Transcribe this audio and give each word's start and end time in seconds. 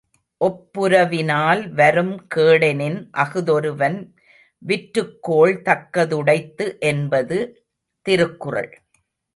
ஒப்புரவி 0.41 1.19
னால் 1.23 1.61
வரும் 1.73 2.15
கேடெனின் 2.35 2.97
அஃதொருவன் 3.23 3.99
விற்றுக்கோள் 4.61 5.55
தக்க 5.61 6.05
துடைத்து 6.05 6.67
என்பது 6.79 7.37
திருக்குறள். 8.05 8.71